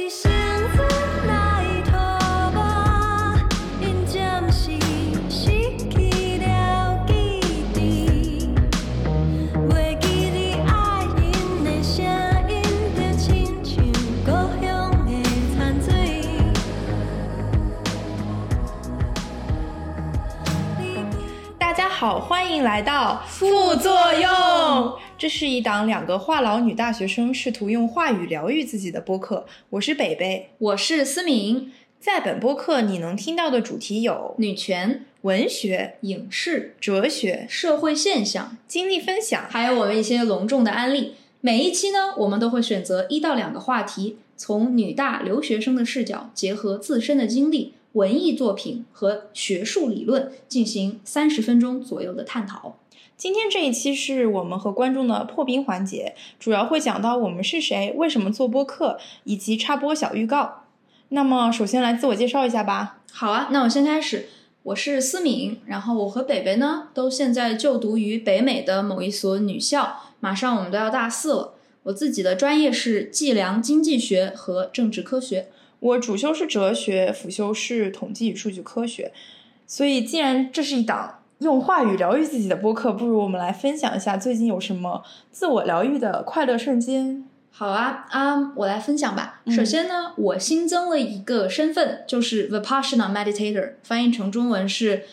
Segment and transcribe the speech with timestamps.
[0.00, 0.49] 你是。
[22.20, 24.98] 好，欢迎来到副作用。
[25.16, 29.46] 这是一档两个话痨女大学生试图用话语疗愈自己的播客。
[29.70, 41.14] 我是北北，我是思敏，在本播客你能听到的主题有女权、文学、影视、哲学、社会现象，经历分享，还有我们一些隆重的案例。
[41.40, 52.76] 每一期呢，我们都会选择一到两个话题，从女大留学生的视角，结合自身的经历、文艺作品和学术理论，进行三十分钟左右的探讨。
[53.16, 60.64] 今天这一期是我们和观众的破冰环节，主要会讲到我们是谁、为什么做播客，以及插播小预告。
[61.10, 63.00] 那么，首先来自我介绍一下吧。
[63.12, 64.28] 好啊，那我先开始。
[64.62, 71.54] 我是思敏，然后我和北北呢都现在就读于北美的某一所女校，马上我们都要大四了。
[71.84, 75.48] 我自己的专业是计量经济学和政治科学。
[75.80, 79.12] 我主修是哲学，辅修是统计与数据科学。
[79.66, 87.24] 所以，既然这是一档用话语疗愈自己的播客，不如我们来分享一下最近有什么自我疗愈的快乐瞬间。
[87.50, 89.40] 好啊，啊、我来分享吧。
[89.44, 95.04] 嗯首先呢，我新增了一个身份，就是 Vipassana Meditator，翻译成中文是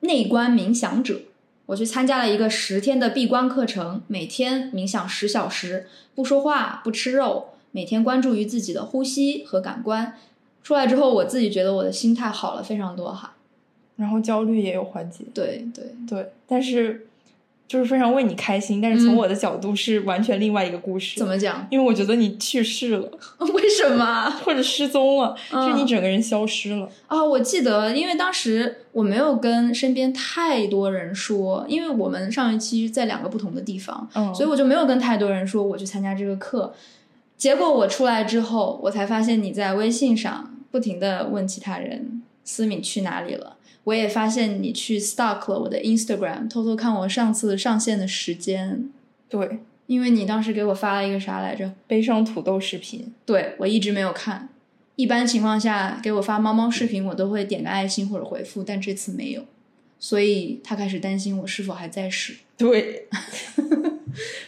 [0.00, 1.20] 内观冥想者。
[1.66, 10.14] 我去参加了一个十天的闭关课程，每天冥想十小时，不说话，不吃肉，每天关注于自己的呼吸和感官。
[10.62, 13.34] 出来之后，我自己觉得我的心态好了非常多哈。
[13.96, 17.06] 然后焦虑也有缓解，对对，对，但是
[17.68, 18.80] 就是非常为你开心。
[18.80, 21.18] 但是从我的角度是完全另外一个故事。
[21.18, 21.26] 怎？
[21.26, 21.66] 么讲？
[21.70, 23.10] 因为我觉得你去世了，
[23.54, 24.30] 为什么？
[24.44, 26.88] 或者失踪了，嗯就是你整个人消失了。
[27.06, 36.72] 啊、我记得，因为当时我没有跟身边太多人说，因为我们上一期在两个不同的地方，嗯，所以我就没有跟太多人说我去参加这个课。
[37.40, 43.56] 结果我出来之后，我才发现你在微信上不停的问其他人思敏去哪里了。
[43.84, 48.90] 我也发现你去 stalk 了我的 Instagram，偷偷看我上次上线的时间，
[49.30, 51.72] 对，因为你当时给我发了一个啥来着？
[51.86, 53.10] 悲伤土豆视频。
[53.24, 54.50] 对我一直没有看。
[54.96, 59.42] 一般情况下给我发猫猫视频，我都会点个爱心或者回复，但这次没有，
[59.98, 62.36] 所以他开始担心我是否还在世。
[62.58, 63.08] 对，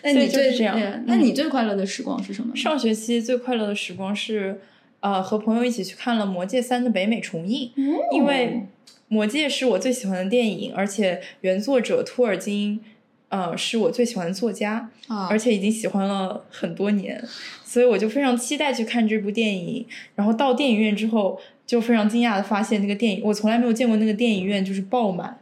[0.03, 2.55] 那你最就是这样对那你最快乐的时光是什么？
[2.57, 4.61] 上学期最快乐的时光是，
[5.01, 7.71] 呃，和朋友一起去看了《魔戒三》的北美重映，
[8.13, 8.63] 因为
[9.09, 12.81] 《魔戒》是我最喜欢的电影，而且原作者托尔金，
[13.29, 17.23] 呃，是我最喜欢的作家，啊，而且已经喜欢了很多年，
[17.65, 19.87] 所以我就非常期待去看这部电影。
[20.15, 25.39] 然后到电影院之后，就非常惊讶的发现，那个电影我从来没有见过那个电影院就是爆满。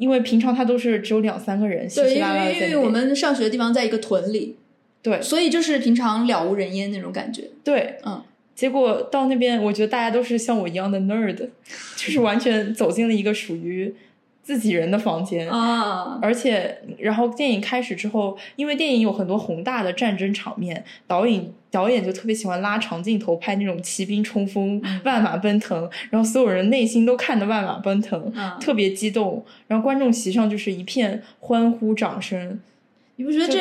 [0.00, 4.56] 因为平常他都是只有两三个人，稀对，稀拉拉的因为我们上学的地方在一个屯里，
[5.02, 5.20] 对。
[5.20, 7.44] 所以就是平常了无人烟那种感觉。
[7.62, 8.22] 对，嗯，
[8.54, 11.36] 结果到那边，我觉得大家都是像我一样的 nerd，
[11.96, 13.94] 就是完全走进了一个属于
[14.50, 15.48] 自己人的房间。
[15.48, 29.44] 啊，而且，然后电影开始之后，因为电影有很多宏大的战争场面，导演导演就特别喜欢拉长镜头拍那种骑兵冲锋、万马奔腾，然后所有人内心都看得万马奔腾，嗯特别激动。
[29.68, 32.58] 然后观众席上就是一片欢呼掌声，
[33.14, 33.60] 你不觉得这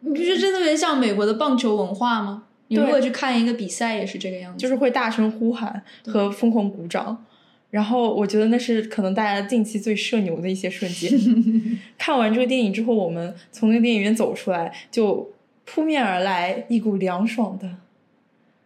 [0.00, 2.44] 你不觉得这特别像美国的棒球文化吗？
[2.68, 4.58] 你如果去看一个比赛，也是这个样子。
[4.58, 7.22] 就是会大声呼喊和疯狂鼓掌。
[7.70, 11.10] 然后我觉得那是可能大家近期最社牛的一些瞬间。
[11.98, 15.32] 看完这个电影之后，我们从那个电影院走出来，就
[15.64, 17.68] 扑面而来一股凉爽的、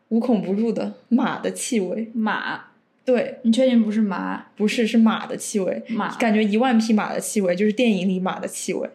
[0.08, 2.08] 无孔不入的马的气味。
[2.12, 2.66] 马，
[3.04, 4.46] 对，你确定不是马？
[4.54, 8.88] 不是是马的气味，马感觉一万匹马的气味，就是电影里马的气味。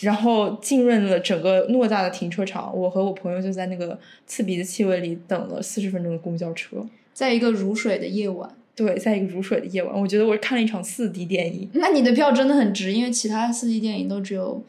[0.00, 6.86] 然后浸润了整个偌大的停车场，我和我朋友就在那个刺鼻的气味里等了四十分钟的公交车。
[7.14, 14.62] 在一个如水的夜晚，对，在一个如水的夜晚，我觉得我看了一场四 D 电影，那你的票真的很值，因为其他四 D 电影都只有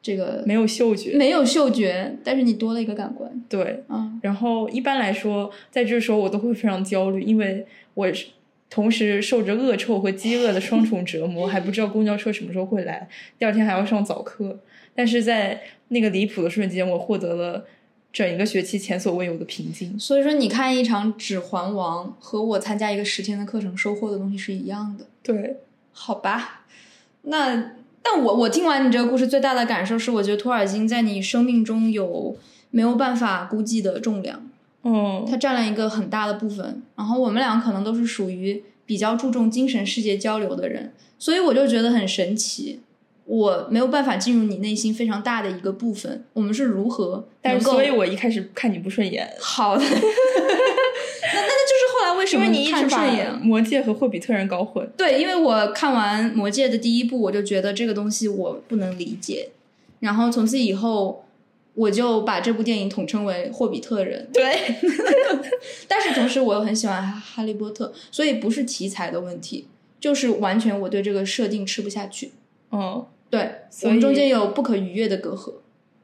[0.00, 1.16] 这个没有嗅觉。
[1.16, 3.28] 没有嗅觉，但是你多了一个感官。
[3.48, 8.26] 对，嗯，然后一般来说，在这时候我都会非常焦虑，因为我是
[8.70, 13.08] 同时受着恶臭和饥饿的双重折磨，还不知道公交车什么时候会来，
[13.38, 14.60] 第二天还要上早课。
[14.94, 17.66] 但是在那个离谱的瞬间，我获得了
[18.14, 19.98] 整一个学期前所未有的平静。
[19.98, 25.56] 所以说你看一场《指环王》和我参加一个十天的课程收获的东西是一样的，对，
[25.92, 26.64] 好吧？
[27.22, 32.36] 那但我我听完你这个故事最大的感受是，我觉得托尔金在你生命中有
[32.70, 34.48] 没有办法估计的重量。
[34.84, 36.82] 嗯它占了一个很大的部分。
[36.94, 42.80] 然后我们俩可能都是属于比较注重精神世界交流的人，所以我就觉得很神奇。
[43.24, 49.84] 我没有办法进入你内心非常大的一个部分，我们是如何但是能够所以我一开始看你不顺眼，好的？
[49.84, 53.32] 那那那就是后来为什么你一直顺眼？
[53.40, 54.86] 魔戒和霍比特人搞混。
[54.96, 59.48] 对，因为我看完《魔戒》的第一部，我就觉得这个东西我不能理解，
[60.00, 61.24] 然后从此以后，
[61.74, 64.28] 我就把这部电影统称为《霍比特人》。
[64.34, 64.76] 对，
[65.88, 69.66] 但是同时，我又很喜欢哈哈利波特，所以不是题材的问题，
[69.98, 72.32] 就是完全我对这个设定吃不下去。
[72.70, 75.54] 嗯，对，所我们中间有不可逾越的隔阂，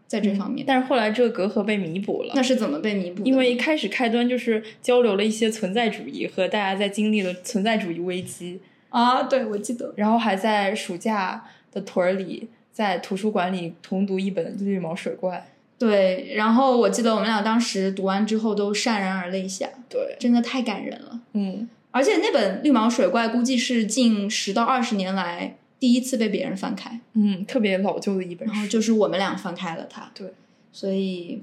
[0.06, 0.65] 在这方面。
[0.67, 2.43] 但是后来这个隔阂被弥补了那。
[2.43, 3.29] 是怎么被弥补的？
[3.29, 9.93] 因为一开始开端就是交流了一些存在主义和大家在经历了存在主义危机，啊，对，我记得。
[9.97, 15.47] 然后还在暑假的屯儿里，在图书馆里同读一本《绿毛水怪
[15.79, 19.67] 对，然后我记得我们俩当时读完之后都潸然而泪下，》。
[19.88, 21.21] 对，真的太感人了。
[21.33, 28.55] 嗯，而且那本《绿毛水怪》估计是近十到二十年来第一次被别人翻开，嗯，特别老旧的一本书。
[28.55, 30.09] 然后就是我们俩翻开了它。
[30.15, 30.29] 对，
[30.73, 31.43] 所以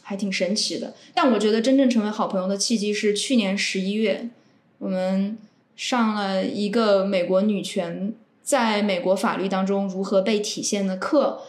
[0.00, 0.94] 还挺神奇的。
[1.12, 4.28] 但我觉得真正成为好朋友的契机是去年十一月，
[4.78, 5.36] 我们
[5.76, 11.42] 上了一个美国女权在美国法律当中如何被体现的课。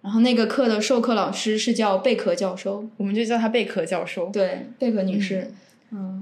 [0.00, 4.28] 然后那个课的授课老师是叫贝壳教授，我们就叫她贝壳教授。
[4.30, 5.54] 对，贝壳女士，嗯，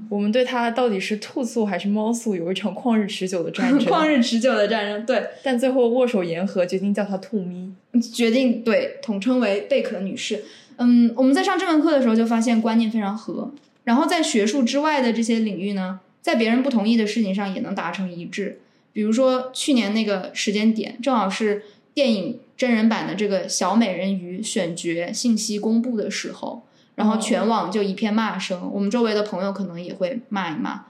[0.09, 7.73] 我们对它到底是兔素还是猫素有一场旷日持久的战争， 旷日持久的战争，对，但最后握手言和，决定叫它兔咪。
[8.13, 10.45] 决定对统称为贝壳女士。
[10.77, 13.53] 嗯，我们在上这门课的时候就发现观念非常合，
[13.85, 18.61] 然后在学术之外的这些领域呢，在别人不同意的事情上也能达成一致。
[18.93, 21.63] 比如说去年那个时间点，正好是
[21.95, 26.63] 电影真人版的这个小美人鱼选角信息公布的时候，
[26.95, 30.85] 然后全网就一片骂声，我们周围的朋友可能也会骂一骂，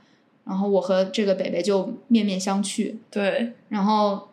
[0.44, 4.28] 然后我和这个北北就面面相觑，对，然后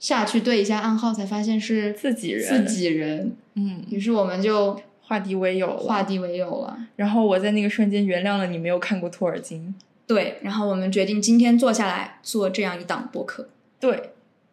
[0.00, 3.36] 下去对一下暗号，才发现是自己人自己人。
[3.54, 5.78] 嗯，于是我们就化敌为友了。
[5.78, 6.76] 化敌为友了。
[6.96, 9.74] 然后我在那个瞬间原谅了你没有看过托尔金。
[10.06, 13.48] 对，然后我们决定今天坐下来做这样一档播客。
[13.78, 14.10] 对，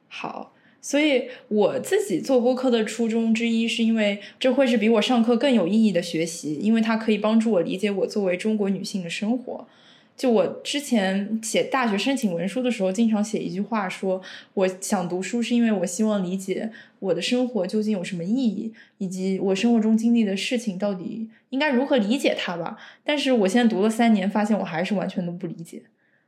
[0.08, 0.52] 好。
[0.82, 9.68] 所以我自己做播客的初衷之一，是因为这会是比我上课更有意义的学习，因为它可以帮助我理解我作为中国女性的生活。
[10.16, 14.22] 就我之前写大学申请文书的时候，经常写一句话说，
[14.54, 22.78] 我想读书是因为我希望理解我的生活究竟有什么意义，以及我生活中经历的事情到底应该如何理解它吧。
[23.06, 25.84] 但是我现在读了三年，发现我还是完全都不理解，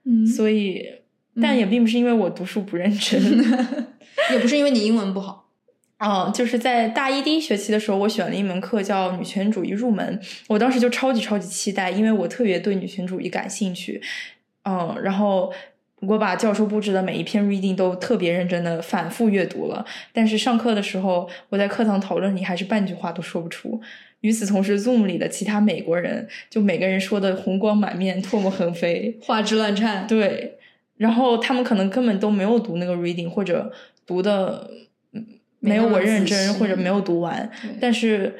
[0.05, 0.85] 嗯所以，
[1.41, 3.21] 但也并不是因为我读书不认真。
[4.31, 5.49] 也不是因为你英文不好。
[5.99, 14.01] 哦，就是在大一第一学期的时候，我选了一门课叫女权主义入门，我当时就超级超级期待，因为我特别对女权主义感兴趣。
[14.63, 15.53] 嗯，然后
[15.99, 23.79] 我把教授布置的每一篇 reading 都特别认真的反复阅读了，但是上课的时候，我在课堂讨论里还是半句话都说不出。
[24.21, 30.07] 与此同时，Zoom 里的其他美国人就每个人说的红光满面、唾沫横飞，花枝乱颤。
[30.07, 30.57] 对，
[30.97, 33.71] 然后他们可能根本都没有读那个 reading，或者
[34.11, 34.69] 读的
[35.13, 35.25] 嗯
[35.59, 37.49] 没有我认真，或者没有读完。
[37.79, 38.35] 但是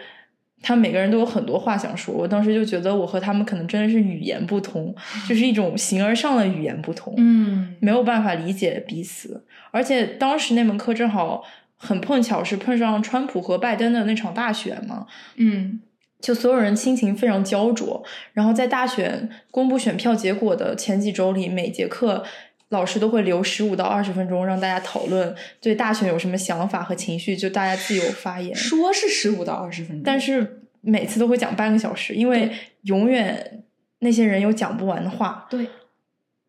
[0.62, 4.94] 他们每个人都有很多话想说，我当时就觉得我和他们可能真的是语言不通，
[5.30, 9.46] 就是一种 形而上的语言不通，嗯没有办法理解彼此。
[9.72, 11.42] 而且当时那门课正好
[11.78, 15.08] 很碰巧是碰上川普和拜登的那场大选嘛，
[15.38, 15.80] 嗯
[16.20, 18.04] 就所有人心情非常焦灼。
[18.34, 22.24] 然后在大选公布选票结果的前几周里，每节课
[22.72, 28.56] 老师都会留十五到二十分钟让大家讨论对大选有什么想法和情绪，就大家自由发言。
[28.56, 32.50] 说是十五到二十分钟，但是每次都会讲半个小时，因为
[32.84, 33.64] 永远
[34.00, 35.46] 那些人有讲不完的话。
[35.50, 35.68] 对，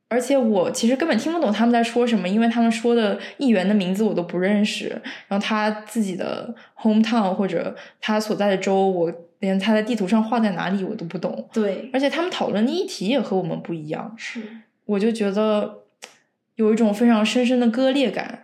[0.08, 4.88] 而且我其实根本听不懂他们在说什么，因为他们说的议员的名字我都不认识，
[5.26, 11.48] 然后他自己的 hometown 或者他所在的州，我连他在地图上画在哪里我都不懂。
[11.52, 14.40] 对而且他们讨论的议题也和我们不一样，是
[14.84, 15.81] 我就觉得
[16.56, 18.42] 有一种非常深深的割裂感。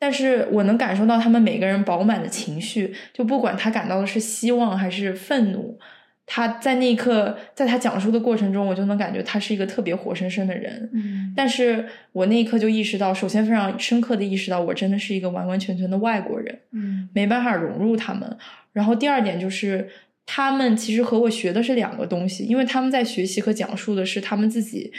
[0.00, 5.76] 但是我能感受到他们每个人饱满的情绪，就不管他感到的是希望还是愤怒，
[6.24, 10.88] 他在那一刻，在他讲述的过程中，我就能感觉他是一个特别活生生的人。
[10.94, 18.38] 嗯但是我那一刻就意识到，首先非常深刻的意识到，我真的是一个完完全全的外国人，嗯没办法融入他们。
[18.72, 19.88] 然后第二点就是，
[20.24, 24.92] 他们其实和我学的是两个东西，因为他们在学习和讲述的是他们自己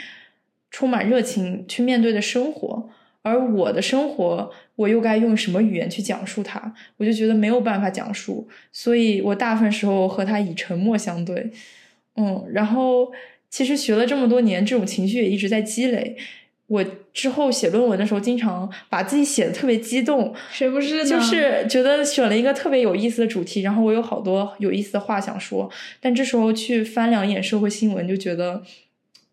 [0.70, 2.88] 充满热情去面对的生活，
[3.22, 6.72] 而我的生活，我又该用什么语言去讲述它？
[6.96, 11.50] 我就觉得没有办法讲述，所以我大部分时候和他以沉默相对。
[12.16, 13.12] 嗯，然后
[13.48, 16.16] 其实学了这么多年，这种情绪也一直在积累。
[16.66, 21.04] 我之后写论文的时候，经常把自己写的特别激动，谁不是呢？
[21.04, 25.68] 就是觉得选了一个特别有意思的主题，然后我有好多有意思的话想说，
[26.00, 28.62] 但这时候去翻两眼社会新闻，就觉得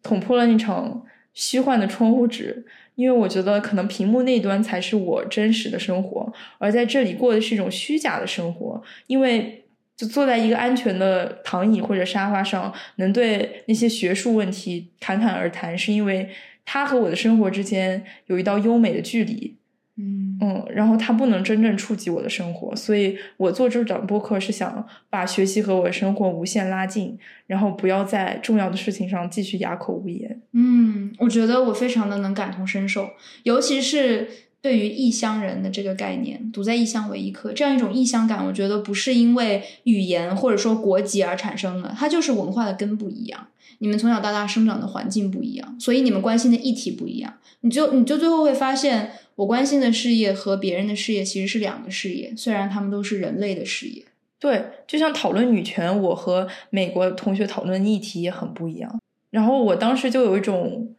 [0.02, 1.06] 捅破了那场
[1.38, 2.66] 虚幻的窗户纸。
[2.96, 8.82] 因为我觉得可能屏幕那端才是我真实的生活，而在这里过的是一种虚假的生活。
[9.06, 9.64] 因为
[9.96, 16.28] 就坐在一个安全的躺椅或者沙发上，能对那些学术问题侃侃而谈，是因为
[16.66, 19.56] 他和我的生活之间有一道优美的距离。
[19.98, 30.40] 嗯嗯，然后它不能真正触及我的生活，所以我做这档播客是想把学习和我的生活无限拉近，然后不要在重要的事情上继续哑口无言。
[30.54, 33.10] 嗯，我觉得我非常的能感同身受，
[33.44, 34.28] 尤其是
[34.68, 43.48] 对于异乡人的这个概念，“独在异乡为异客”这样一种异乡感，我觉得不是因为语言或者说国籍而产生的，它就是文化的根不一样。
[43.78, 54.04] 你们从小到大生长的环境不一样，所以你们关心的议题不一样，你就你就最后会发现，我关心的事业和别人的事业其实是两个事业，虽然他们都是人类的事业。
[54.38, 59.00] 对，就像讨论女权，我和美国同学讨论议题也很不一样。
[59.30, 60.94] 然后我当时就有一种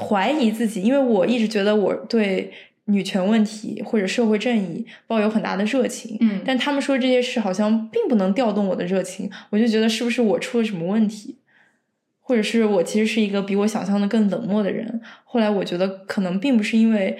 [0.00, 2.52] 怀疑自己，因为我一直觉得我对
[2.86, 11.36] 女权问题或者社会正义抱有很大的热情，嗯但他们说这些事好像并不能调动我的热情，我就觉得是不是我出了什么问题，
[12.20, 15.00] 或者是我其实是一个比我想象的更冷漠的人。
[15.24, 17.16] 后来我觉得可能并不是因为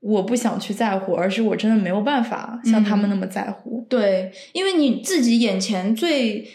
[0.00, 3.84] 我不想去在乎，而是我真的没有办法像他们那么在乎。
[3.88, 6.46] 对，因为你自己眼前最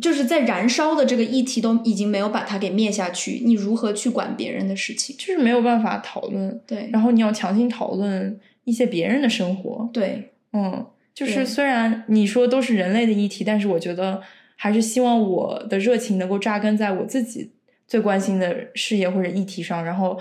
[0.00, 5.16] 就是在燃烧的这个议题都已经没有把它给灭下去，你如何去管别人的事情？
[5.16, 14.22] 就是没有办法讨论，对，然后你要强行讨论一些别人的生活，对，嗯，就是虽然你说都是人类的议题，但是我觉得
[14.56, 17.50] 还是希望我的热情能够扎根在我自己
[17.86, 20.18] 最关心的事业或者议题上，然后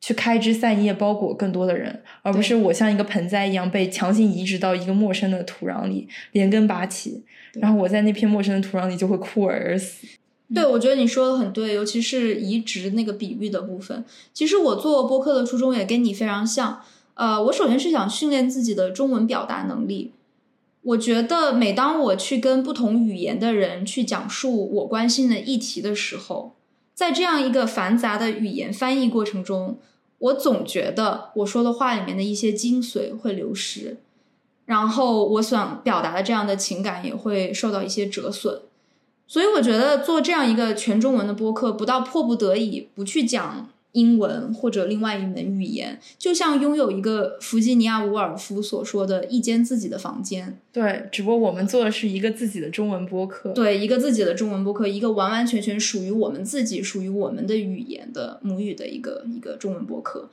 [0.00, 7.24] 去开枝散叶，包裹更多的人，而不是我像一个盆栽一样被强行移植到一个陌生的土壤里，连根拔起，
[7.54, 10.06] 然后我在那片陌生的土壤里就会枯萎而死。
[10.54, 14.04] 对，我觉得你说的很对，尤其是移植那个比喻的部分。
[14.32, 16.82] 其实我做播客的初衷也跟你非常像。
[17.14, 20.12] 呃，我首先是想训练自己的中文表达能力。
[20.82, 26.54] 我觉得每当我去跟不同语言的人去讲述我关心的议题的时候，
[26.96, 29.78] 在这样一个繁杂的语言翻译过程中，
[30.16, 33.98] 我总觉得我说的话里面的一些精髓会流失，
[34.64, 38.62] 然后我想表达的这样的情感也会受到一些折损。
[39.26, 53.52] 所以我觉得做这样一个全中文的播客，不到迫不得已不去讲英文或者另外一门语言，就像拥有一个弗吉尼亚·伍尔夫所说的一间自己的房间，对，只不过我们做的是一个自己的中文播客。
[53.52, 60.28] 对一个自己的中文播客，一个完完全全属于我们自己、属于我们的语言的母语的一个一个中文播客。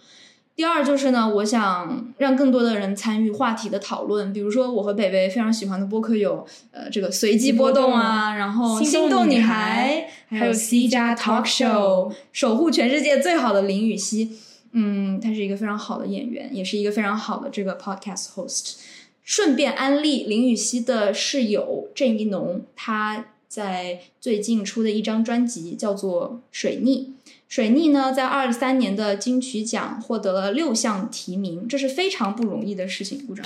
[0.56, 14.38] 第二就是呢，我想让更多的人参与话题的讨论，比如说我和北北非常喜欢的播客有呃这个随机波动啊，然后心动动女女孩，孩还有 C 加 Talk Show，守护全世界最好的林雨熙。
[14.74, 18.76] 嗯，他是一个非常好的演员，也是一个非常好的这个 podcast host。
[19.24, 27.14] 顺便安利林雨熙的室友郑一农，他在最近出的一张专辑叫做《水逆》。
[27.54, 33.28] 水逆呢，在二三年的金曲奖获得了六项提名，这是非常不容易的事情。
[33.28, 33.46] 鼓掌！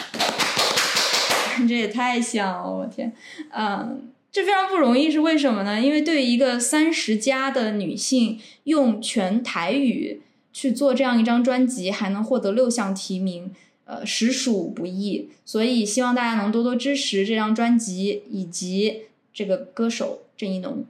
[1.67, 3.11] 这也太像了，我天，
[3.51, 5.81] 嗯，这非常不容易，是为什么呢？
[5.81, 10.21] 因为对于一个三十加的女性，用全台语
[10.53, 13.51] 去做这样一张专辑，还能获得六项提名，
[13.83, 15.29] 呃，实属不易。
[15.43, 19.01] 所以希望大家能多多支持这张专辑以及
[19.33, 20.85] 这个歌手郑一农。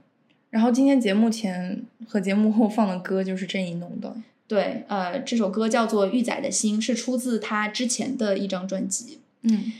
[0.49, 4.15] 然后今天节目前和节目后放的歌就是郑一农的。
[4.47, 9.19] 对，呃，这首歌叫做《玉仔的心》，是出自他之前的一张专辑。
[9.41, 9.73] 嗯，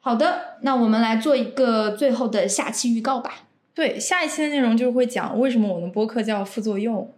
[0.00, 3.46] 好的，那我们来做一个最后的下期预告吧。
[3.74, 7.08] 对，下一期的内容就是会讲为什么我们播客叫副作用，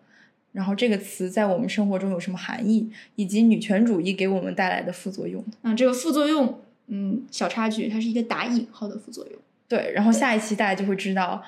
[0.53, 5.43] 然后这个词在我们生活中有什么含义，以及女权主义给我们带来的副作用。
[5.63, 9.41] 那这个副作用，嗯，小插曲，它是一个打引号的副作用。
[9.67, 11.43] 对，然后下一期大家就会知道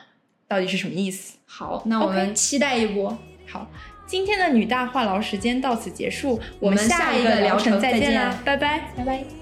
[0.52, 1.38] 到底是什么意思。
[1.46, 3.16] 好，那我们期待一波。
[3.50, 3.66] 好，
[4.06, 8.92] 今天的女大话痨时间到此结束，我我们下下一个疗程程再见再见啦，拜拜。
[8.94, 9.41] 拜拜。